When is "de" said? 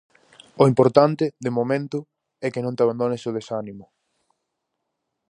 1.45-1.51